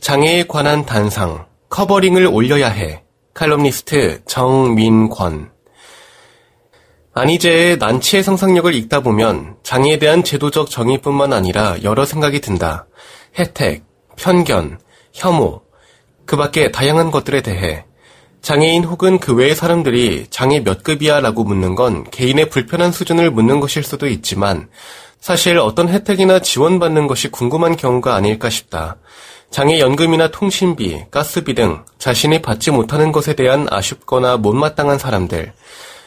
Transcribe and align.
장애에 0.00 0.44
관한 0.48 0.86
단상 0.86 1.46
covering을 1.68 2.26
올려야 2.26 2.68
해 2.68 3.04
칼럼니스트 3.34 4.22
정민권 4.24 5.50
안희재의 7.12 7.76
난치의 7.76 8.22
상상력을 8.22 8.74
읽다 8.74 9.00
보면 9.00 9.56
장애에 9.62 9.98
대한 9.98 10.24
제도적 10.24 10.70
정의뿐만 10.70 11.32
아니라 11.32 11.76
여러 11.82 12.04
생각이 12.04 12.40
든다. 12.40 12.86
혜택, 13.36 13.84
편견, 14.16 14.78
혐오, 15.12 15.62
그 16.24 16.36
밖에 16.36 16.70
다양한 16.70 17.10
것들에 17.10 17.42
대해 17.42 17.84
장애인 18.42 18.84
혹은 18.84 19.18
그 19.18 19.34
외의 19.34 19.54
사람들이 19.54 20.28
장애 20.30 20.60
몇 20.60 20.82
급이야 20.82 21.20
라고 21.20 21.44
묻는 21.44 21.74
건 21.74 22.04
개인의 22.10 22.48
불편한 22.48 22.92
수준을 22.92 23.30
묻는 23.30 23.60
것일 23.60 23.82
수도 23.82 24.06
있지만 24.06 24.68
사실 25.20 25.58
어떤 25.58 25.88
혜택이나 25.88 26.38
지원받는 26.38 27.06
것이 27.06 27.28
궁금한 27.28 27.76
경우가 27.76 28.14
아닐까 28.14 28.48
싶다. 28.48 28.96
장애연금이나 29.50 30.28
통신비, 30.28 31.06
가스비 31.10 31.54
등 31.54 31.84
자신이 31.98 32.40
받지 32.40 32.70
못하는 32.70 33.12
것에 33.12 33.34
대한 33.34 33.66
아쉽거나 33.70 34.36
못마땅한 34.36 34.98
사람들. 34.98 35.52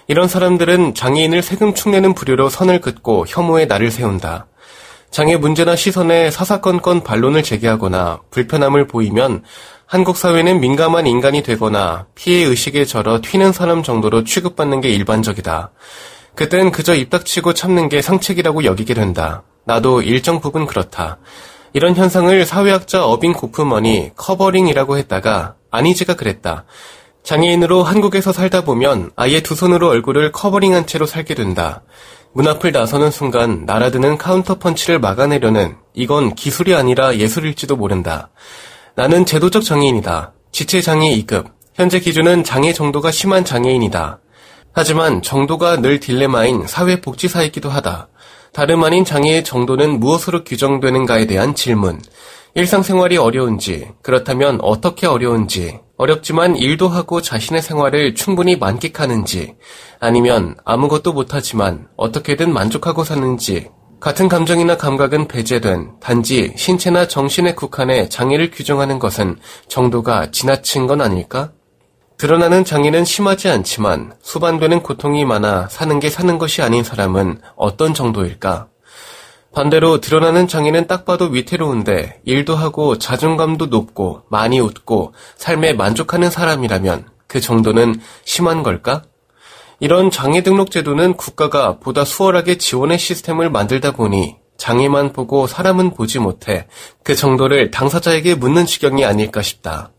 이런 0.08 0.27
사람들은 0.27 0.95
장애인을 0.95 1.41
세금 1.41 1.73
축내는 1.73 2.14
부류로 2.14 2.49
선을 2.49 2.81
긋고 2.81 3.25
혐오의 3.27 3.67
날을 3.67 3.91
세운다. 3.91 4.47
장애 5.11 5.38
문제나 5.38 5.75
시선에 5.75 6.31
사사건건 6.31 7.03
반론을 7.03 7.44
제기하거나 7.44 8.21
불편함을 8.31 8.88
보이면 8.88 9.44
한국 9.86 10.17
사회는 10.17 10.59
민감한 10.59 11.05
인간이 11.05 11.44
되거나 11.44 12.08
피해 12.16 12.45
의식에 12.45 12.86
절어 12.86 13.19
튀는 13.21 13.52
사람 13.52 13.83
정도로 13.83 14.23
취급받는 14.23 14.81
게 14.81 14.89
일반적이다. 14.89 15.71
그땐 16.36 16.71
그저 16.71 16.95
입 16.95 17.11
닥치고 17.11 17.53
참는 17.53 17.89
게 17.89 18.02
상책이라고 18.02 18.64
여기게 18.64 18.95
된다. 18.95 19.44
나도 19.66 20.02
일정 20.02 20.41
부분 20.41 20.66
그렇다. 20.66 21.19
이런 21.74 21.96
현상을 21.96 22.46
사회학자 22.46 23.04
어빈 23.04 23.34
고프먼이 23.34 24.12
covering이라고 24.16 24.98
했다가 24.98 25.56
아니지가 25.72 26.16
그랬다. 26.16 26.66
장애인으로 27.24 27.82
한국에서 27.82 28.32
살다 28.32 28.64
보면 28.64 29.10
아예 29.16 29.42
두 29.42 29.56
손으로 29.56 29.90
얼굴을 29.90 30.32
covering한 30.31 30.86
채로 30.86 31.08
살게 31.08 31.34
된다. 31.34 31.82
문 32.34 32.48
앞을 32.48 32.72
나서는 32.72 33.10
순간 33.10 33.66
날아드는 33.66 34.20
카운터 34.20 34.60
펀치를 34.60 35.00
막아내려는 35.00 35.76
이건 35.96 36.36
기술이 36.36 36.76
아니라 36.76 37.17
예술일지도 37.17 37.76
모른다. 37.76 38.30
나는 38.95 39.26
제도적 39.26 39.64
장애인이다. 39.64 40.33
지체장애 40.52 41.10
2급. 41.22 41.45
현재 41.73 42.00
기준은 42.00 42.44
장애 42.44 42.72
정도가 42.72 43.10
심한 43.10 43.44
장애인이다. 43.45 44.20
하지만 44.73 45.23
정도가 45.23 45.78
늘 45.78 46.00
딜레마인 46.00 46.67
사회복지사이기도 46.67 47.70
하다. 47.70 48.10
다름 48.53 48.83
아닌 48.83 49.03
장애의 49.03 49.43
정도는 49.43 49.99
무엇으로 49.99 50.43
규정되는가에 50.43 51.25
대한 51.25 51.55
질문. 51.55 51.99
일상생활이 52.53 53.17
어려운지, 53.17 53.89
그렇다면 54.03 54.59
어떻게 54.61 55.08
어려운지, 55.08 55.80
어렵지만 55.97 56.55
일도 56.55 56.87
하고 56.87 57.19
자신의 57.19 57.64
생활을 57.64 58.14
충분히 58.14 58.55
만끽하는지, 58.55 59.55
아니면 59.99 60.55
아무것도 60.64 61.14
못하지만 61.14 61.87
어떻게든 61.97 62.53
만족하고 62.53 63.03
사는지, 63.03 63.69
같은 63.99 64.27
감정이나 64.27 64.77
감각은 64.77 65.27
배제된 65.30 65.93
단지 65.99 66.53
신체나 66.55 67.08
정신에 67.08 67.55
국한해 67.55 68.09
장애를 68.09 68.52
규정하는 68.52 68.99
것은 68.99 69.37
정도가 69.67 70.30
지나친 70.30 70.85
건 70.85 71.02
아닐까? 71.02 71.53
드러나는 72.18 72.64
장애는 72.64 73.06
심하지 73.06 73.50
않지만 73.50 74.14
수반되는 74.22 74.84
고통이 74.84 75.26
많아 75.26 75.68
사는 75.70 76.00
게 76.00 76.10
사는 76.10 76.38
것이 76.38 76.62
아닌 76.62 76.84
사람은 76.84 77.42
어떤 77.56 77.94
정도일까? 77.94 78.68
반대로 79.54 80.02
드러나는 80.02 80.48
장애는 80.48 80.88
딱 80.88 81.06
봐도 81.06 81.26
위태로운데 81.26 82.22
일도 82.26 82.56
하고 82.56 82.98
자존감도 82.98 83.68
높고 83.68 84.24
많이 84.30 84.60
웃고 84.60 85.14
삶에 85.38 85.74
만족하는 85.74 86.32
사람이라면 86.32 87.06
그 87.28 87.40
정도는 87.40 88.00
심한 88.26 88.64
걸까? 88.64 89.04
이런 89.80 90.10
장애 90.10 90.42
등록 90.44 90.72
제도는 90.72 91.14
국가가 91.16 91.78
보다 91.78 92.04
수월하게 92.06 92.58
지원의 92.58 92.98
시스템을 92.98 93.50
만들다 93.50 93.92
보니 93.92 94.38
장애만 94.58 95.14
보고 95.14 95.45
사람은 95.45 95.92
보지 95.92 96.20
못해 96.20 96.68
그 97.04 97.16
정도를 97.16 97.70
당사자에게 97.70 98.36
묻는 98.36 98.66
지경이 98.66 99.04
아닐까 99.04 99.42
싶다. 99.42 99.92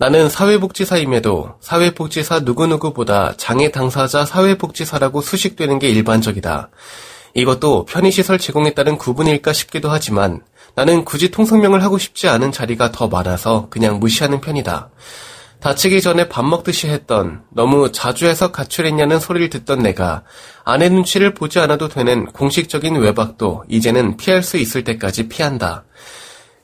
나는 0.00 0.30
사회복지사임에도 0.30 1.56
사회복지사 1.60 2.40
누구누구보다 2.40 3.34
장애 3.36 3.70
당사자 3.70 4.24
사회복지사라고 4.24 5.20
수식되는 5.20 5.78
게 5.78 5.90
일반적이다. 5.90 6.70
이것도 7.34 7.84
편의시설 7.84 8.38
제공에 8.38 8.72
따른 8.72 8.96
구분일까 8.96 9.52
싶기도 9.52 9.90
하지만 9.90 10.40
나는 10.74 11.04
굳이 11.04 11.30
통성명을 11.30 11.84
하고 11.84 11.98
싶지 11.98 12.28
않은 12.28 12.50
자리가 12.50 12.92
더 12.92 13.08
많아서 13.08 13.66
그냥 13.68 14.00
무시하는 14.00 14.40
편이다. 14.40 14.88
다치기 15.60 16.00
전에 16.00 16.30
밥 16.30 16.46
먹듯이 16.46 16.88
했던 16.88 17.42
너무 17.50 17.92
자주 17.92 18.24
해서 18.24 18.50
가출했냐는 18.50 19.20
소리를 19.20 19.50
듣던 19.50 19.80
내가 19.80 20.22
아내 20.64 20.88
눈치를 20.88 21.34
보지 21.34 21.58
않아도 21.58 21.88
되는 21.88 22.24
공식적인 22.24 22.96
외박도 22.96 23.64
이제는 23.68 24.16
피할 24.16 24.42
수 24.42 24.56
있을 24.56 24.82
때까지 24.82 25.28
피한다. 25.28 25.84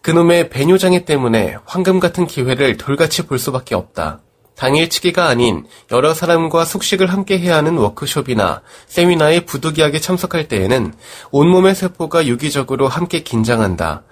그놈의 0.06 0.50
배뇨장애 0.50 1.04
때문에 1.04 1.56
황금 1.64 1.98
같은 1.98 2.28
기회를 2.28 2.76
돌같이 2.76 3.26
볼 3.26 3.40
수밖에 3.40 3.74
없다. 3.74 4.20
당일치기가 4.54 5.26
아닌 5.26 5.66
여러 5.90 6.14
사람과 6.14 6.64
숙식을 6.64 7.08
함께 7.08 7.40
해야 7.40 7.56
하는 7.56 7.76
워크숍이나 7.76 8.62
세미나에 8.86 9.40
부득이하게 9.40 9.98
참석할 9.98 10.46
때에는 10.46 10.94
온몸의 11.32 11.74
세포가 11.74 12.28
유기적으로 12.28 12.86
함께 12.86 13.24
긴장한다. 13.24 14.04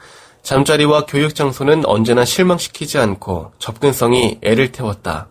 잠자리와 0.42 1.06
교육 1.06 1.36
장소는 1.36 1.86
언제나 1.86 2.24
실망시키지 2.24 2.98
않고 2.98 3.52
접근성이 3.60 4.40
애를 4.42 4.72
태웠다. 4.72 5.28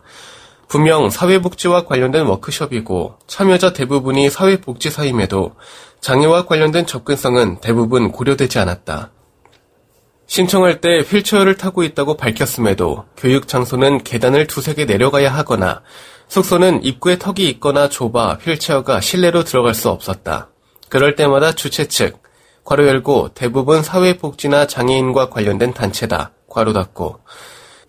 분명 0.70 1.10
사회복지와 1.10 1.84
관련된 1.84 2.26
워크숍이고 2.26 3.16
참여자 3.28 3.74
대부분이 3.74 4.30
사회복지사임에도 4.30 5.56
장애와 6.00 6.46
관련된 6.46 6.86
접근성은 6.86 7.58
대부분 7.60 8.14
고려되지 8.14 8.60
않았다. 8.60 9.12
신청할 10.26 10.82
때 10.82 11.00
휠체어를 11.02 11.58
타고 11.58 11.84
있다고 11.84 12.18
밝혔음에도 12.18 13.06
교육 13.18 13.48
장소는 13.48 14.04
계단을 14.04 14.48
두세 14.48 14.74
개 14.74 14.86
내려가야 14.86 15.34
하거나 15.34 15.82
숙소는 16.28 16.84
입구에 16.84 17.18
턱이 17.20 17.48
있거나 17.50 17.90
좁아 17.90 18.40
휠체어가 18.42 19.02
실내로 19.02 19.44
들어갈 19.44 19.74
수 19.76 19.90
없었다. 19.90 20.50
그럴 20.90 21.16
때마다 21.16 21.52
주최 21.52 21.88
측, 21.88 22.22
괄호 22.64 22.88
열고 22.88 23.30
대부분 23.34 23.84
사회복지나 23.84 24.68
장애인과 24.68 25.30
관련된 25.30 25.74
단체다. 25.74 26.32
괄호 26.50 26.74
닫고 26.74 27.20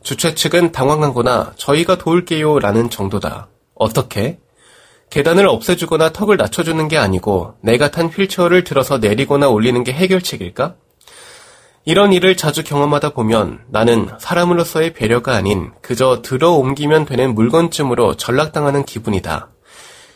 주최 0.03 0.35
측은 0.35 0.73
당황하거나 0.73 1.55
저희가 1.57 1.97
도울게요 1.97 2.59
라는 2.59 2.91
정도다. 2.91 3.49
어떻게? 3.75 4.39
계단을 5.11 5.47
없애주거나 5.47 6.11
턱을 6.13 6.37
낮춰주는 6.37 6.89
게 6.89 6.99
아니고 6.99 7.55
내가 7.63 7.91
탄 7.91 8.09
휠체어를 8.09 8.65
들어서 8.65 8.99
내리거나 8.99 9.49
올리는 9.49 9.83
게 9.85 9.93
해결책일까? 9.93 10.75
이런 11.87 12.15
일을 12.15 12.37
자주 12.37 12.65
경험하다 12.65 13.11
보면 13.11 13.61
나는 13.69 14.09
사람으로서의 14.19 14.95
배려가 14.95 15.35
아닌 15.35 15.71
그저 15.83 16.23
들어 16.23 16.53
옮기면 16.53 17.05
되는 17.05 17.35
물건쯤으로 17.35 18.17
전락당하는 18.17 18.85
기분이다. 18.85 19.51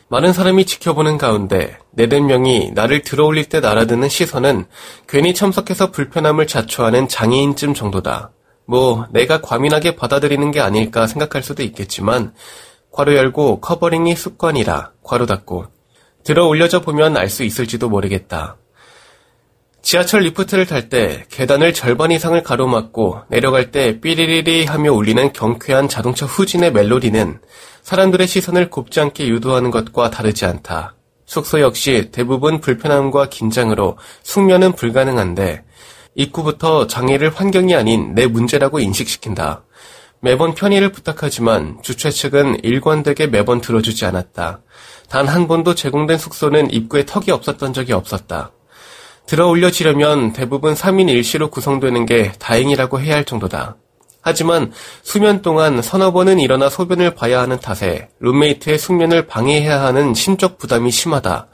많은 0.08 0.32
사람이 0.32 0.64
지켜보는 0.64 1.18
가운데 1.18 1.76
네댓 1.90 2.20
명이 2.22 2.70
나를 2.72 3.02
들어올릴 3.02 3.50
때 3.50 3.60
날아드는 3.60 4.08
시선은 4.08 4.64
괜히 5.06 5.34
참석해서 5.34 5.90
불편함을 5.90 6.46
자초하는 6.46 7.08
장애인쯤 7.08 7.74
정도다. 7.74 8.30
뭐 8.64 9.06
내가 9.10 9.42
과민하게 9.42 9.96
받아들이는 9.96 10.50
게 10.50 10.60
아닐까 10.60 11.06
생각할 11.06 11.42
수도 11.42 11.62
있겠지만 11.62 12.32
괄호 12.92 13.14
열고 13.14 13.60
covering이 13.60 14.16
습관이라 14.16 14.92
괄호 15.02 15.26
닫고 15.26 15.66
들어 16.24 16.46
올려져 16.46 16.80
보면 16.80 17.18
알 17.18 17.28
수 17.28 17.44
있을지도 17.44 17.90
모르겠다. 17.90 18.56
지하철 19.88 20.20
리프트를 20.20 20.67
탈 20.67 20.90
때 20.90 21.25
계단을 21.31 21.73
절반 21.73 22.11
이상을 22.11 22.43
가로막고 22.43 23.23
내려갈 23.31 23.70
때 23.70 24.02
삐리리리 24.02 24.67
하며 24.67 24.93
울리는 24.93 25.32
경쾌한 25.32 25.88
자동차 25.88 26.26
후진의 26.26 26.73
멜로디는 26.73 27.40
사람들의 27.85 28.26
시선을 28.26 28.69
곱지 28.69 29.00
않게 29.00 29.29
유도하는 29.29 29.70
것과 29.70 30.11
다르지 30.11 30.44
않다. 30.44 30.94
숙소 31.25 31.62
역시 31.62 32.11
대부분 32.12 32.61
불편함과 32.61 33.31
긴장으로 33.31 33.96
숙면은 34.23 34.73
불가능한데 34.73 35.64
입구부터 36.17 36.87
장애를 36.87 37.31
환경이 37.31 37.75
아닌 37.75 38.14
내 38.14 38.26
문제라고 38.26 38.81
인식시킨다. 38.81 39.64
매번 40.20 40.52
편의를 40.55 40.93
부탁하지만 40.93 41.79
주최 41.81 42.11
측은 42.11 42.62
일관되게 42.62 43.29
매번 43.29 43.62
들어주지 43.62 44.05
않았다. 44.05 44.61
단 45.08 45.29
한 45.29 45.49
번도 45.49 45.75
제공된 45.75 46.19
숙소는 46.19 46.75
입구에 46.75 47.06
턱이 47.06 47.31
없었던 47.31 47.73
적이 47.73 47.94
없었다. 47.94 48.52
들어 49.28 49.46
올려지려면 49.46 50.32
대부분 50.32 50.72
3인 50.72 51.04
1시로 51.20 51.50
구성되는 51.50 52.06
게 52.06 52.32
다행이라고 52.38 52.98
해야 52.98 53.14
할 53.14 53.25
정도다. 53.26 53.76
하지만 54.22 54.72
수면 55.02 55.42
동안 55.42 55.82
서너 55.82 56.12
번은 56.12 56.40
일어나 56.40 56.70
소변을 56.70 57.14
봐야 57.14 57.42
하는 57.42 57.60
탓에 57.60 58.08
룸메이트의 58.20 58.78
숙면을 58.78 59.26
방해해야 59.26 59.82
하는 59.82 60.14
심적 60.14 60.56
부담이 60.56 60.90
심하다. 60.90 61.48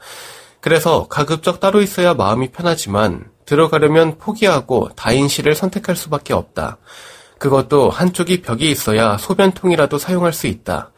그래서 0.61 1.07
가급적 1.09 1.59
따로 1.59 1.81
있어야 1.81 2.13
마음이 2.13 2.51
편하지만 2.51 3.25
들어가려면 3.45 4.19
포기하고 4.19 4.91
다인실을 4.95 5.53
선택할 5.53 5.97
수밖에 5.97 6.33
없다. 6.33 6.77
그것도 7.39 7.89
한쪽이 7.89 8.41
벽이 8.41 8.71
있어야 8.71 9.17
소변통이라도 9.17 9.97
사용할 9.97 10.31
수 10.31 10.47
있다. 10.47 10.93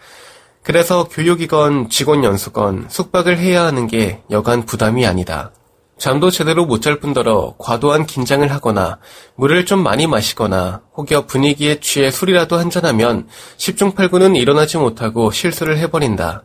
그래서 0.62 1.06
교육이건 1.06 1.89
직원 1.89 2.24
연수건 2.24 2.85
숙박을 2.88 3.39
해야 3.39 3.63
하는 3.65 3.88
게 3.88 4.21
여간 4.29 4.63
부담이 4.63 5.07
아니다. 5.07 5.51
잠도 5.97 6.29
제대로 6.29 6.65
못 6.65 6.81
잘 6.81 6.99
뿐더러 6.99 7.55
과도한 7.57 8.05
긴장을 8.05 8.49
하거나 8.51 8.99
물을 9.35 9.65
좀 9.65 9.81
많이 9.81 10.07
마시거나 10.07 10.81
혹여 10.95 11.25
분위기에 11.25 11.79
취해 11.79 12.11
술이라도 12.11 12.55
한잔하면 12.57 13.27
10중 13.57 13.95
8구는 13.95 14.38
일어나지 14.38 14.77
못하고 14.77 15.31
실수를 15.31 15.77
해버린다. 15.79 16.44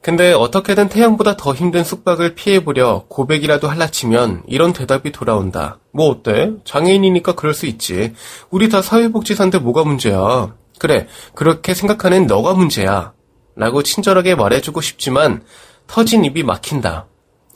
근데 0.00 0.32
어떻게든 0.32 0.88
태양보다 0.88 1.36
더 1.36 1.54
힘든 1.54 1.84
숙박을 1.84 2.34
피해보려 2.34 3.04
고백이라도 3.08 3.68
할라치면 3.68 4.44
이런 4.48 4.72
대답이 4.72 5.12
돌아온다. 5.12 5.78
뭐 5.92 6.08
어때? 6.08 6.52
장애인이니까 6.64 7.34
그럴 7.34 7.54
수 7.54 7.66
있지. 7.66 8.12
우리 8.50 8.68
다 8.68 8.82
사회복지사인데 8.82 9.58
뭐가 9.58 9.84
문제야. 9.84 10.54
그래, 10.78 11.06
그렇게 11.34 11.74
생각하는 11.74 12.26
너가 12.26 12.54
문제야. 12.54 13.12
라고 13.54 13.82
친절하게 13.84 14.34
말해주고 14.34 14.80
싶지만 14.80 15.44
터진 15.86 16.24
입이 16.24 16.42
막힌다. 16.42 17.06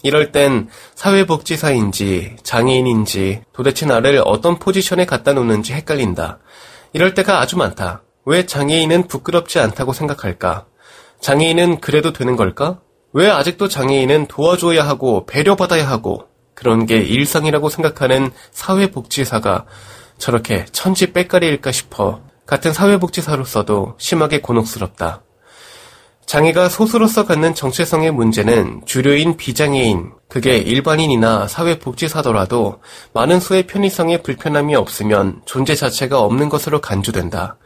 이럴 0.07 0.31
땐 0.31 0.69
사회복지사인지 0.95 2.37
장애인인지 2.45 3.43
도대체 3.53 3.87
나를 3.87 4.23
어떤 4.25 4.61
포지션에 4.61 5.05
갖다 5.05 5.33
놓는지 5.33 5.73
헷갈린다. 5.73 6.39
이럴 6.93 7.15
때가 7.15 7.41
아주 7.41 7.57
많다. 7.57 8.05
왜 8.25 8.47
장애인은 8.47 9.09
부끄럽지 9.09 9.59
않다고 9.59 9.93
생각할까? 9.93 10.67
장애인은 11.21 11.81
그래도 11.81 12.13
되는 12.13 12.37
걸까? 12.37 12.81
왜 13.13 13.29
아직도 13.29 13.67
장애인은 13.67 14.29
도와줘야 14.29 14.87
하고 14.87 15.27
배려받아야 15.27 15.89
하고 15.89 16.29
그런 16.55 16.87
게 16.87 16.99
일상이라고 16.99 17.69
생각하는 17.69 18.31
사회복지사가 18.53 19.65
저렇게 20.19 20.67
천지 20.71 21.13
빽가리일까 21.13 21.73
싶어 21.73 22.21
같은 22.47 22.73
사회복지사로서도 22.73 23.97
심하게 23.99 24.41
곤혹스럽다. 24.41 25.25
장애가 26.27 26.69
소수로서 26.69 27.25
갖는 27.25 27.55
정체성의 27.55 28.11
문제는 28.11 28.83
주류인 28.85 29.37
비장애인, 29.37 30.11
그게 30.29 30.59
일반인이나 30.59 31.47
사회복지사더라도 31.47 32.81
많은 33.13 33.39
수의 33.39 33.69
편의성에 33.69 34.23
불편함이 34.23 34.75
없으면 34.75 35.43
존재 35.45 35.77
자체가 35.77 36.21
없는 36.21 36.49
것으로 36.49 36.81
간주된다. 36.81 37.59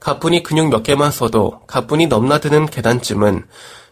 가뿐히 0.00 0.42
근육 0.42 0.70
몇 0.70 0.82
개만 0.82 1.10
써도 1.10 1.60
가뿐히 1.66 2.06
넘나드는 2.06 2.66
계단쯤은 2.66 3.44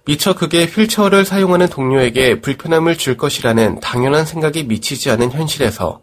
미처 0.07 0.35
그게 0.35 0.65
휠체어를 0.65 1.27
사용하는 1.27 1.69
동료에게 1.69 2.41
불편함을 2.41 2.97
줄 2.97 3.19
것이라는 3.19 3.81
당연한 3.81 4.25
생각이 4.25 4.65
미치지 4.65 5.11
않은 5.11 5.33
현실에서 5.33 6.01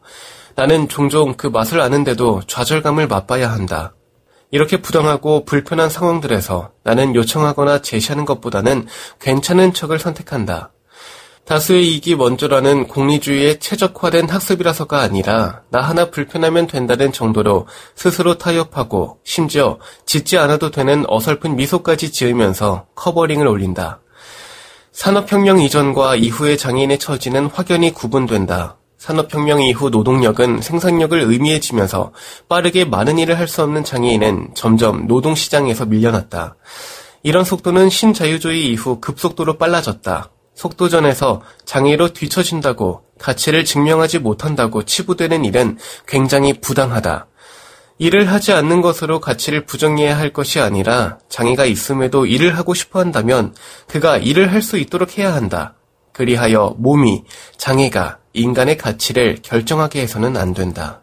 나는 0.56 0.88
종종 0.88 1.34
그 1.34 1.48
맛을 1.48 1.82
아는데도 1.82 2.42
좌절감을 2.46 3.08
맛봐야 3.08 3.52
한다. 3.52 3.96
이렇게 4.54 4.78
부당하고 4.78 5.46
불편한 5.46 5.90
상황들에서 5.90 6.70
나는 6.84 7.16
요청하거나 7.16 7.82
제시하는 7.82 8.24
것보다는 8.24 8.86
괜찮은 9.20 9.74
척을 9.74 9.98
선택한다. 9.98 10.72
다수의 11.46 11.88
이익이 11.88 12.16
먼저라는 12.16 12.88
공리주의에 12.88 13.58
최적화된 13.58 14.30
학습이라서가 14.30 15.00
아니라 15.02 15.64
나 15.72 15.82
하나 15.82 16.12
불편하면 16.12 16.68
된다는 16.68 17.12
정도로 17.12 17.66
스스로 17.96 18.38
타협하고 18.38 19.18
심지어 19.24 19.80
짓지 20.06 20.38
않아도 20.38 20.70
되는 20.70 21.04
어설픈 21.08 21.56
미소까지 21.56 22.12
지으면서 22.12 22.86
covering을 22.94 23.48
올린다. 23.48 24.02
산업혁명 24.92 25.62
이전과 25.62 26.18
이후의 26.18 26.60
장애인의 26.60 27.00
처지는 27.00 27.48
확연히 27.48 27.92
구분된다. 27.92 28.78
산업혁명 29.04 29.62
이후 29.62 29.90
노동력은 29.90 30.62
생산력을 30.62 31.20
의미해지면서 31.20 32.14
빠르게 32.48 32.86
많은 32.86 33.20
일을 33.20 33.38
할 33.38 33.50
수 33.50 33.62
없는 33.62 33.84
장애인은 33.84 34.52
점점 34.56 35.08
노동시장에서 35.08 35.86
밀려났다. 35.86 36.56
이런 37.22 37.44
속도는 37.44 37.90
신자유주의 37.90 38.66
이후 38.72 39.02
급속도로 39.02 39.58
빨라졌다. 39.58 40.32
속도전에서 40.56 41.42
장애로 41.66 42.14
뒤처진다고 42.14 43.02
가치를 43.20 43.66
증명하지 43.66 44.20
못한다고 44.20 44.84
치부되는 44.84 45.44
일은 45.44 45.78
굉장히 46.08 46.54
부당하다. 46.54 47.28
일을 47.98 48.32
하지 48.32 48.54
않는 48.54 48.80
것으로 48.82 49.20
가치를 49.20 49.66
부정해야 49.66 50.18
할 50.18 50.32
것이 50.32 50.62
아니라 50.62 51.20
장애가 51.28 51.66
있음에도 51.66 52.26
일을 52.26 52.58
하고 52.58 52.74
싶어 52.74 53.02
한다면 53.02 53.54
그가 53.88 54.18
일을 54.18 54.54
할 54.54 54.62
수 54.62 54.78
있도록 54.78 55.18
해야 55.18 55.34
한다. 55.36 55.76
그리하여 56.14 56.76
몸이 56.78 57.26
장애가 57.58 58.23
인간의 58.34 58.78
가치를 58.78 59.38
결정하게 59.44 60.02
해서는 60.02 60.38
안 60.38 60.54
된다. 60.54 61.02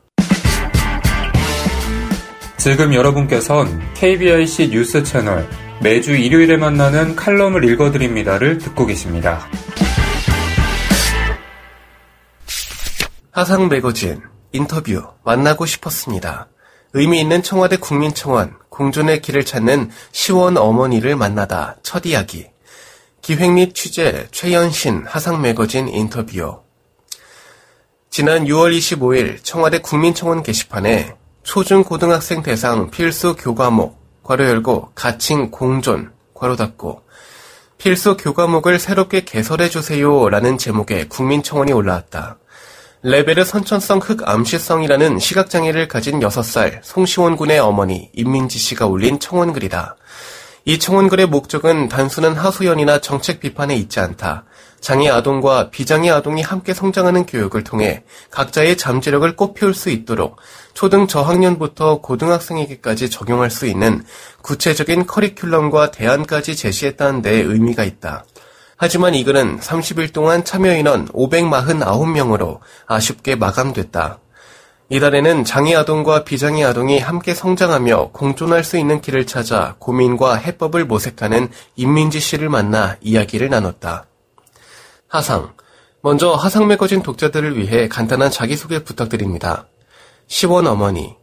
지금 2.57 2.93
여러분께선 2.93 3.95
KBIC 3.95 4.71
뉴스 4.71 5.03
채널 5.05 5.49
매주 5.81 6.15
일요일에 6.15 6.57
만나는 6.57 7.17
칼럼을 7.17 7.65
읽어드립니다를 7.65 8.59
듣고 8.59 8.85
계십니다. 8.85 9.47
하상 13.31 13.69
매거진 13.69 14.21
인터뷰 14.53 15.03
만나고 15.25 15.65
싶었습니다. 15.65 16.49
의미 16.93 17.21
있는 17.21 17.43
청와대 17.43 17.77
국민청원 17.77 18.55
공존의 18.69 19.23
길을 19.23 19.45
찾는 19.45 19.91
시원 20.11 20.57
어머니를 20.57 21.15
만나다 21.15 21.77
첫 21.85 22.05
이야기 22.05 22.49
기획 23.23 23.53
및 23.53 23.75
취재 23.75 24.27
최연신 24.33 25.05
하상 25.07 25.41
매거진 25.41 25.89
인터뷰 25.89 26.63
지난 28.11 28.45
6월 28.47 28.77
25일 28.77 29.39
청와대 29.45 29.79
국민청원 29.79 30.43
게시판에 30.43 31.15
초중고등학생 31.45 32.43
대상 32.43 32.91
필수 32.91 33.37
교과목 33.37 34.25
괄호 34.25 34.45
열고 34.47 34.91
가칭 34.97 35.53
공존 35.53 36.11
괄호 36.35 36.57
닫고 36.57 37.03
필수 37.79 38.17
교과목을 38.17 38.81
새롭게 38.81 39.21
개설해 39.21 39.69
주세요 39.69 40.29
라는 40.29 40.59
제목의 40.59 41.09
국민청원이 41.09 41.73
올라왔다. 41.73 42.39
레베르 43.03 43.45
선천성 43.45 44.01
흑암시성이라는 44.01 45.21
시각장애를 45.21 45.87
가진 45.87 46.19
6살 46.19 46.81
송시원 46.83 47.37
군의 47.37 47.61
어머니 47.61 48.11
임민지 48.13 48.59
씨가 48.59 48.89
올린 48.89 49.21
청원글이다. 49.21 49.97
이 50.65 50.79
청원글의 50.81 51.27
목적은 51.27 51.89
단순한 51.89 52.35
하소연이나 52.35 53.01
정책 53.01 53.39
비판에 53.39 53.77
있지 53.77 54.01
않다. 54.01 54.45
장애 54.81 55.11
아동과 55.11 55.71
비장애 55.71 56.11
아동이 56.11 56.43
함께 56.43 56.73
성장하는 56.73 57.27
교육을 57.27 57.65
통해 57.65 58.03
각자의 58.31 58.77
잠재력을 58.77 59.37
꽃피울 59.37 59.75
수 59.75 59.91
있도록 59.91 60.37
초등 60.75 61.07
저학년부터 61.07 62.01
고등학생에게까지 62.01 63.11
적용할 63.11 63.51
수 63.51 63.67
있는 63.67 64.03
구체적인 64.43 65.07
커리큘럼과 65.07 65.93
대안까지 65.93 66.57
제시했다는 66.57 67.23
데 67.23 67.31
의미가 67.31 67.85
있다. 67.85 68.25
하지만 68.77 69.15
이 69.15 69.25
글은 69.25 69.61
30일 69.61 70.15
동안 70.15 70.43
참여 70.43 70.75
인원 70.75 71.07
549명으로 71.09 72.61
아쉽게 72.87 73.37
마감됐다. 73.37 74.21
이달에는 74.89 75.45
장애 75.45 75.77
아동과 75.77 76.25
비장애 76.25 76.65
아동이 76.65 76.99
함께 76.99 77.33
성장하며 77.35 78.11
공존할 78.13 78.65
수 78.65 78.77
있는 78.77 79.01
길을 79.01 79.27
찾아 79.27 79.77
고민과 79.79 80.35
해법을 80.35 80.87
모색하는 80.87 81.49
임민지 81.77 82.19
씨를 82.19 82.49
만나 82.49 82.97
이야기를 83.01 83.51
나눴다. 83.51 84.07
하상. 85.11 85.55
먼저 86.03 86.35
하상 86.35 86.69
매거진 86.69 87.03
독자들을 87.03 87.59
위해 87.59 87.89
간단한 87.89 88.31
자기소개 88.31 88.85
부탁드립니다. 88.85 89.67
시원 90.29 90.69
어머니. 90.69 91.17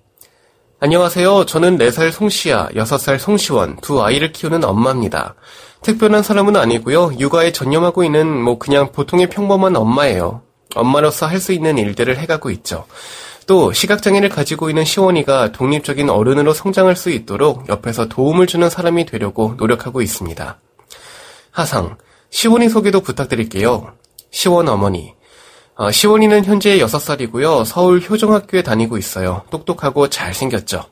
안녕하세요. 0.81 1.45
저는 1.45 1.77
4살 1.77 2.11
송시아, 2.11 2.67
6살 2.75 3.17
송시원 3.17 3.77
두 3.77 4.03
아이를 4.03 4.33
키우는 4.33 4.65
엄마입니다. 4.65 5.35
특별한 5.83 6.21
사람은 6.21 6.57
아니고요. 6.57 7.13
육아에 7.17 7.53
전념하고 7.53 8.03
있는 8.03 8.27
뭐 8.27 8.59
그냥 8.59 8.91
보통의 8.91 9.29
평범한 9.29 9.77
엄마예요. 9.77 10.41
엄마로서 10.75 11.25
할 11.25 11.39
수 11.39 11.53
있는 11.53 11.77
일들을 11.77 12.17
해가고 12.17 12.49
있죠. 12.49 12.85
또 13.47 13.71
시각장애를 13.71 14.27
가지고 14.27 14.69
있는 14.69 14.83
시원이가 14.83 15.53
독립적인 15.53 16.09
어른으로 16.09 16.53
성장할 16.53 16.97
수 16.97 17.09
있도록 17.09 17.69
옆에서 17.69 18.09
도움을 18.09 18.47
주는 18.47 18.69
사람이 18.69 19.05
되려고 19.05 19.55
노력하고 19.57 20.01
있습니다. 20.01 20.59
하상, 21.51 21.97
시원이 22.29 22.69
소개도 22.69 23.01
부탁드릴게요. 23.01 23.93
시원 24.31 24.67
어머니. 24.67 25.13
어, 25.75 25.91
시원이는 25.91 26.45
현재 26.45 26.79
6살이고요. 26.79 27.63
서울 27.65 28.01
효정학교에 28.01 28.63
다니고 28.63 28.97
있어요. 28.97 29.43
똑똑하고 29.51 30.09
잘생겼죠. 30.09 30.83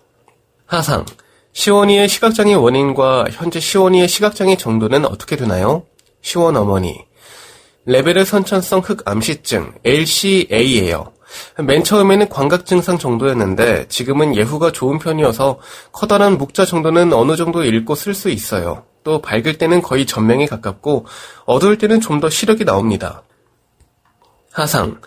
하상, 0.66 1.06
시원이의 1.54 2.08
시각장애 2.08 2.54
원인과 2.54 3.26
현재 3.32 3.60
시원이의 3.60 4.08
시각장애 4.08 4.58
정도는 4.58 5.06
어떻게 5.06 5.36
되나요? 5.36 5.86
시원 6.22 6.56
어머니. 6.58 7.06
레벨의 7.86 8.26
선천성 8.26 8.82
흑암시증, 8.82 9.74
LCA예요. 9.84 11.14
맨 11.64 11.84
처음에는 11.84 12.30
광각 12.30 12.66
증상 12.66 12.98
정도였는데 12.98 13.88
지금은 13.88 14.36
예후가 14.36 14.72
좋은 14.72 15.00
편이어서 15.00 15.60
커다란 15.92 16.38
묵자 16.38 16.66
정도는 16.66 17.14
어느 17.14 17.36
정도 17.36 17.64
읽고 17.64 17.96
쓸 17.96 18.14
수 18.14 18.30
있어요. 18.30 18.84
또 19.06 19.22
밝을 19.22 19.58
때는 19.58 19.82
거의 19.82 20.06
전명에 20.06 20.48
가깝고 20.48 21.06
어두울 21.46 21.78
때는 21.78 22.02
좀 22.02 22.20
더 22.20 22.30
시력이 22.30 22.66
나옵니다. 22.66 23.24
하상. 24.52 25.00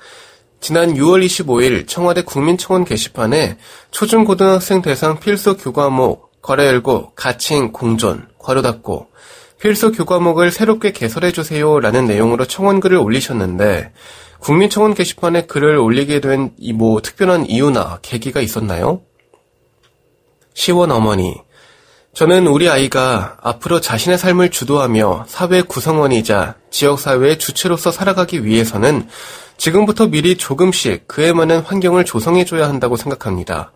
지난 0.61 0.95
6월 0.95 1.25
25일 1.26 1.87
청와대 1.88 2.23
국민청원 2.23 2.85
게시판에 2.85 3.59
초중고등학생 3.90 4.83
대상 4.83 5.19
필수 5.21 5.57
교과목 5.57 6.43
거래 6.43 6.67
열고 6.67 7.12
가칭 7.14 7.73
공존 7.73 8.28
괄호 8.38 8.62
닫고 8.62 9.09
필수 9.61 9.90
교과목을 9.93 10.50
새롭게 10.52 10.93
개설해주세요 10.93 11.81
라는 11.81 12.07
내용으로 12.07 12.45
청원글을 12.45 12.97
올리셨는데 12.99 13.93
국민청원 14.40 14.95
게시판에 14.95 15.47
글을 15.47 15.76
올리게 15.76 16.21
된 16.21 16.52
이 16.59 16.73
뭐 16.73 17.00
특별한 17.00 17.47
이유나 17.50 17.99
계기가 18.02 18.40
있었나요? 18.40 19.00
시원 20.55 20.90
어머니 20.93 21.35
저는 22.19 22.49
우리 22.49 22.69
아이가 22.69 23.37
앞으로 23.43 23.81
자신의 23.81 24.19
삶을 24.19 24.51
주도하며 24.51 25.27
사회 25.29 25.63
구성원이자 25.63 26.57
지역사회의 26.69 27.39
주체로서 27.39 27.93
살아가기 27.93 28.45
위해서는 28.45 29.07
지금부터 29.57 30.09
미리 30.09 30.37
조금씩 30.37 31.07
그에 31.07 31.33
맞는 31.33 31.61
환경을 31.61 32.05
조성해줘야 32.05 32.69
한다고 32.69 32.97
생각합니다. 32.97 33.71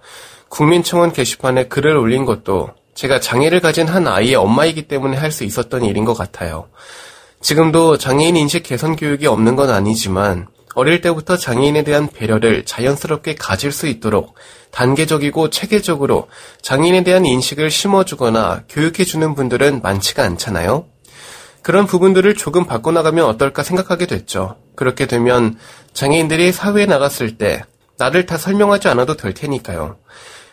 국민청원 0.49 1.13
게시판에 1.13 1.69
글을 1.69 1.97
올린 1.97 2.25
것도 2.25 2.71
제가 2.97 3.21
장애를 3.21 3.61
가진 3.61 3.87
한 3.87 4.09
아이의 4.09 4.35
엄마이기 4.35 4.89
때문에 4.89 5.17
할 5.17 5.31
수 5.31 5.45
있었던 5.45 5.85
일인 5.85 6.05
것 6.05 6.15
같아요. 6.15 6.67
지금도 7.43 7.97
장애인 7.97 8.37
인식 8.37 8.65
개선 8.65 8.97
교육이 8.97 9.29
없는 9.29 9.55
건 9.55 9.71
아니지만 9.71 10.49
어릴 10.75 11.01
때부터 11.01 11.37
장애인에 11.37 11.85
대한 11.85 12.09
배려를 12.09 12.65
자연스럽게 12.65 13.35
가질 13.35 13.73
수 13.73 13.87
있도록 13.87 14.35
단계적이고 14.71 15.51
체계적으로 15.51 16.29
장애인에 16.63 17.05
대한 17.05 17.27
인식을 17.27 17.71
심어주거나 17.71 18.65
교육해주는 18.69 19.35
분들은 19.35 19.83
많지가 19.83 20.23
않잖아요. 20.25 20.87
그런 21.63 21.87
부분들을 21.87 22.35
조금 22.35 22.65
바꿔나가면 22.65 23.25
어떨까 23.25 23.63
생각하게 23.63 24.07
됐죠. 24.07 24.57
그렇게 24.75 25.07
되면 25.07 25.59
장애인들이 25.93 26.51
사회에 26.53 26.87
나갔을 26.87 27.39
때 27.39 27.63
나를 27.99 28.27
다 28.27 28.37
설명하지 28.37 28.89
않아도 28.89 29.17
될 29.17 29.35
테니까요. 29.35 29.97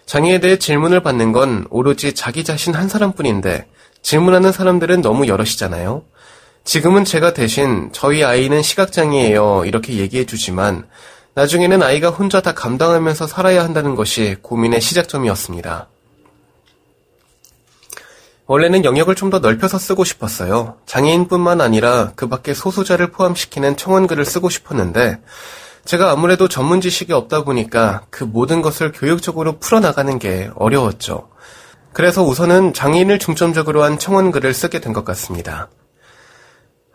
장애에 0.05 0.39
대해 0.39 0.57
질문을 0.57 1.01
받는 1.01 1.31
건 1.31 1.65
오로지 1.69 2.13
자기 2.13 2.43
자신 2.43 2.75
한 2.75 2.89
사람뿐인데 2.89 3.67
질문하는 4.01 4.51
사람들은 4.51 5.01
너무 5.01 5.27
여럿이잖아요. 5.27 6.03
지금은 6.69 7.03
제가 7.03 7.33
대신 7.33 7.89
저희 7.93 8.23
아이는 8.23 8.61
시각장애예요 8.61 9.65
이렇게 9.65 9.93
얘기해 9.93 10.27
주지만 10.27 10.87
나중에는 11.33 11.81
아이가 11.81 12.11
혼자 12.11 12.41
다 12.41 12.53
감당하면서 12.53 13.25
살아야 13.25 13.63
한다는 13.63 13.95
것이 13.95 14.35
고민의 14.43 14.79
시작점이었습니다. 14.79 15.89
원래는 18.45 18.85
영역을 18.85 19.15
좀 19.15 19.31
더 19.31 19.39
넓혀서 19.39 19.79
쓰고 19.79 20.03
싶었어요. 20.03 20.75
장애인뿐만 20.85 21.59
아니라 21.59 22.11
그 22.15 22.29
밖에 22.29 22.53
소수자를 22.53 23.09
포함시키는 23.13 23.75
청원글을 23.75 24.23
쓰고 24.23 24.51
싶었는데 24.51 25.17
제가 25.85 26.11
아무래도 26.11 26.47
전문 26.47 26.81
지식이 26.81 27.13
없다 27.13 27.45
보니까 27.45 28.03
그 28.11 28.23
모든 28.23 28.61
것을 28.61 28.91
교육적으로 28.91 29.57
풀어나가는 29.57 30.19
게 30.19 30.51
어려웠죠. 30.53 31.29
그래서 31.93 32.21
우선은 32.21 32.75
장애인을 32.75 33.17
중점적으로 33.17 33.81
한 33.83 33.97
청원글을 33.97 34.53
쓰게 34.53 34.81
된 34.81 34.93
것 34.93 35.03
같습니다. 35.03 35.67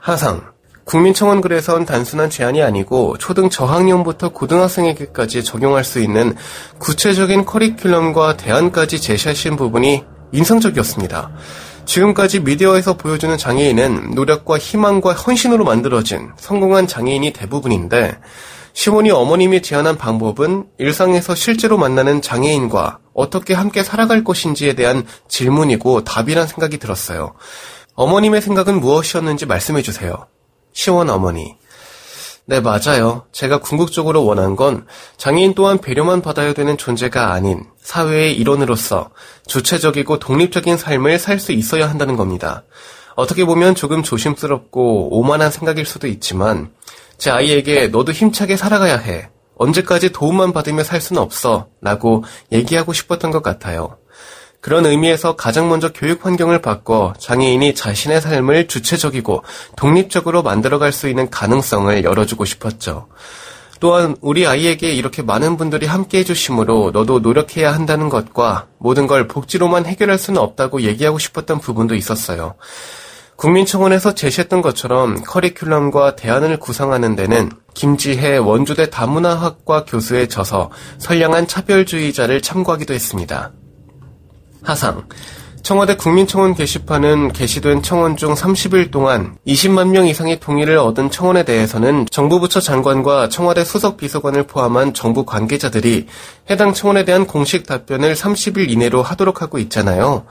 하상. 0.04 0.42
국민청원 0.84 1.40
글에선 1.40 1.86
단순한 1.86 2.28
제안이 2.28 2.62
아니고 2.62 3.16
초등 3.16 3.48
저학년부터 3.48 4.28
고등학생에게까지 4.32 5.42
적용할 5.42 5.82
수 5.82 5.98
있는 5.98 6.36
구체적인 6.78 7.46
커리큘럼과 7.46 8.36
대안까지 8.36 9.00
제시하신 9.00 9.56
부분이 9.56 10.04
인상적이었습니다. 10.30 11.30
지금까지 11.86 12.40
미디어에서 12.40 12.98
보여주는 12.98 13.34
장애인은 13.38 14.10
노력과 14.14 14.58
희망과 14.58 15.14
헌신으로 15.14 15.64
만들어진 15.64 16.32
성공한 16.36 16.86
장애인이 16.86 17.32
대부분인데 17.32 18.18
시몬이 18.74 19.10
어머님이 19.10 19.62
제안한 19.62 19.96
방법은 19.96 20.66
일상에서 20.76 21.34
실제로 21.34 21.78
만나는 21.78 22.20
장애인과 22.20 22.98
어떻게 23.14 23.54
함께 23.54 23.82
살아갈 23.82 24.22
것인지에 24.22 24.74
대한 24.74 25.06
질문이고 25.28 26.04
답이란 26.04 26.46
생각이 26.46 26.76
들었어요. 26.76 27.32
어머님의 27.94 28.40
생각은 28.40 28.80
무엇이었는지 28.80 29.46
말씀해 29.46 29.82
주세요. 29.82 30.26
시원 30.72 31.10
어머니. 31.10 31.56
네, 32.46 32.60
맞아요. 32.60 33.24
제가 33.32 33.58
궁극적으로 33.60 34.26
원한 34.26 34.54
건 34.56 34.86
장애인 35.16 35.54
또한 35.54 35.78
배려만 35.78 36.20
받아야 36.20 36.52
되는 36.52 36.76
존재가 36.76 37.32
아닌 37.32 37.64
사회의 37.80 38.36
일원으로서 38.36 39.10
주체적이고 39.46 40.18
독립적인 40.18 40.76
삶을 40.76 41.18
살 41.18 41.38
수 41.38 41.52
있어야 41.52 41.88
한다는 41.88 42.16
겁니다. 42.16 42.64
어떻게 43.14 43.44
보면 43.44 43.74
조금 43.74 44.02
조심스럽고 44.02 45.16
오만한 45.18 45.50
생각일 45.50 45.86
수도 45.86 46.06
있지만 46.06 46.72
제 47.16 47.30
아이에게 47.30 47.88
너도 47.88 48.12
힘차게 48.12 48.56
살아가야 48.56 48.98
해. 48.98 49.30
언제까지 49.56 50.10
도움만 50.12 50.52
받으며 50.52 50.82
살 50.82 51.00
수는 51.00 51.22
없어. 51.22 51.68
라고 51.80 52.24
얘기하고 52.50 52.92
싶었던 52.92 53.30
것 53.30 53.42
같아요. 53.42 53.96
그런 54.64 54.86
의미에서 54.86 55.36
가장 55.36 55.68
먼저 55.68 55.92
교육 55.92 56.24
환경을 56.24 56.62
바꿔 56.62 57.12
장애인이 57.18 57.74
자신의 57.74 58.22
삶을 58.22 58.66
주체적이고 58.66 59.44
독립적으로 59.76 60.42
만들어갈 60.42 60.90
수 60.90 61.06
있는 61.06 61.28
가능성을 61.28 62.02
열어주고 62.02 62.46
싶었죠. 62.46 63.06
또한 63.78 64.16
우리 64.22 64.46
아이에게 64.46 64.94
이렇게 64.94 65.20
많은 65.20 65.58
분들이 65.58 65.84
함께 65.84 66.20
해주심으로 66.20 66.92
너도 66.94 67.18
노력해야 67.18 67.74
한다는 67.74 68.08
것과 68.08 68.68
모든 68.78 69.06
걸 69.06 69.28
복지로만 69.28 69.84
해결할 69.84 70.16
수는 70.16 70.40
없다고 70.40 70.80
얘기하고 70.80 71.18
싶었던 71.18 71.58
부분도 71.60 71.94
있었어요. 71.94 72.54
국민청원에서 73.36 74.14
제시했던 74.14 74.62
것처럼 74.62 75.22
커리큘럼과 75.24 76.16
대안을 76.16 76.58
구성하는 76.58 77.16
데는 77.16 77.50
김지혜 77.74 78.38
원주대 78.38 78.88
다문화학과 78.88 79.84
교수의 79.84 80.30
저서 80.30 80.70
선량한 81.00 81.48
차별주의자를 81.48 82.40
참고하기도 82.40 82.94
했습니다. 82.94 83.52
하상. 84.64 85.06
청와대 85.64 85.96
국민청원 85.96 86.54
게시판은 86.54 87.32
게시된 87.32 87.80
청원 87.82 88.18
중 88.18 88.34
30일 88.34 88.90
동안 88.90 89.38
20만 89.46 89.88
명 89.88 90.06
이상의 90.06 90.38
동의를 90.38 90.76
얻은 90.76 91.10
청원에 91.10 91.44
대해서는 91.44 92.04
정부 92.10 92.38
부처 92.38 92.60
장관과 92.60 93.30
청와대 93.30 93.64
수석 93.64 93.96
비서관을 93.96 94.46
포함한 94.46 94.92
정부 94.92 95.24
관계자들이 95.24 96.06
해당 96.50 96.74
청원에 96.74 97.06
대한 97.06 97.26
공식 97.26 97.66
답변을 97.66 98.14
30일 98.14 98.70
이내로 98.70 99.02
하도록 99.02 99.40
하고 99.40 99.58
있잖아요. 99.58 100.26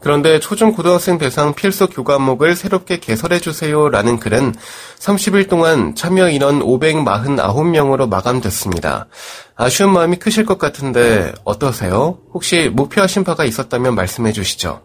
그런데 0.00 0.38
초중 0.38 0.72
고등학생 0.72 1.18
대상 1.18 1.54
필수 1.54 1.88
교과목을 1.88 2.54
새롭게 2.54 2.98
개설해주세요 2.98 3.88
라는 3.88 4.18
글은 4.18 4.54
30일 4.98 5.48
동안 5.48 5.94
참여 5.94 6.30
인원 6.30 6.60
549명으로 6.60 8.08
마감됐습니다. 8.08 9.08
아쉬운 9.56 9.92
마음이 9.92 10.18
크실 10.18 10.46
것 10.46 10.58
같은데 10.58 11.32
어떠세요? 11.44 12.20
혹시 12.32 12.70
목표하신 12.72 13.24
바가 13.24 13.44
있었다면 13.44 13.96
말씀해 13.96 14.32
주시죠. 14.32 14.82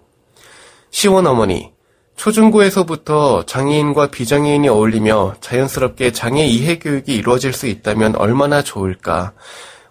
시원 0.89 1.27
어머니, 1.27 1.71
초중고에서부터 2.15 3.45
장애인과 3.45 4.07
비장애인이 4.07 4.67
어울리며 4.67 5.35
자연스럽게 5.41 6.11
장애 6.11 6.45
이해 6.45 6.79
교육이 6.79 7.13
이루어질 7.13 7.53
수 7.53 7.67
있다면 7.67 8.15
얼마나 8.15 8.63
좋을까 8.63 9.33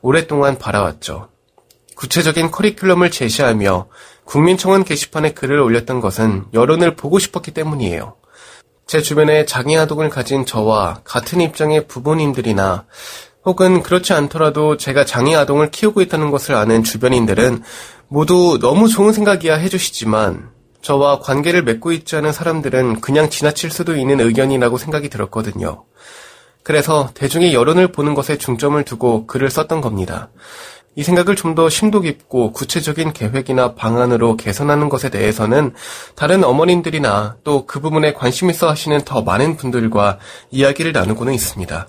오랫동안 0.00 0.58
바라왔죠. 0.58 1.28
구체적인 1.96 2.50
커리큘럼을 2.50 3.12
제시하며 3.12 3.86
국민청원 4.24 4.84
게시판에 4.84 5.32
글을 5.32 5.58
올렸던 5.58 6.00
것은 6.00 6.44
여론을 6.54 6.96
보고 6.96 7.18
싶었기 7.18 7.50
때문이에요. 7.52 8.16
제 8.86 9.00
주변에 9.00 9.46
장애 9.46 9.76
아동을 9.76 10.10
가진 10.10 10.44
저와 10.44 11.00
같은 11.04 11.40
입장의 11.40 11.86
부모님들이나 11.86 12.84
혹은 13.44 13.82
그렇지 13.82 14.12
않더라도 14.12 14.76
제가 14.76 15.04
장애 15.04 15.34
아동을 15.34 15.70
키우고 15.70 16.00
있다는 16.02 16.30
것을 16.30 16.54
아는 16.54 16.82
주변인들은 16.82 17.62
모두 18.08 18.58
너무 18.60 18.88
좋은 18.88 19.12
생각이야 19.12 19.56
해주시지만 19.56 20.50
저와 20.82 21.20
관계를 21.20 21.62
맺고 21.62 21.92
있지 21.92 22.16
않은 22.16 22.32
사람들은 22.32 23.00
그냥 23.00 23.30
지나칠 23.30 23.70
수도 23.70 23.96
있는 23.96 24.20
의견이라고 24.20 24.78
생각이 24.78 25.08
들었거든요. 25.08 25.84
그래서 26.62 27.10
대중의 27.14 27.54
여론을 27.54 27.88
보는 27.92 28.14
것에 28.14 28.38
중점을 28.38 28.82
두고 28.84 29.26
글을 29.26 29.50
썼던 29.50 29.80
겁니다. 29.80 30.30
이 30.94 31.02
생각을 31.02 31.36
좀 31.36 31.54
더 31.54 31.68
심도 31.68 32.00
깊고 32.00 32.52
구체적인 32.52 33.12
계획이나 33.12 33.74
방안으로 33.74 34.36
개선하는 34.36 34.88
것에 34.88 35.10
대해서는 35.10 35.74
다른 36.14 36.44
어머님들이나 36.44 37.36
또 37.44 37.66
그 37.66 37.80
부분에 37.80 38.12
관심 38.14 38.50
있어 38.50 38.68
하시는 38.70 39.00
더 39.04 39.22
많은 39.22 39.56
분들과 39.56 40.18
이야기를 40.50 40.92
나누고는 40.92 41.32
있습니다. 41.34 41.88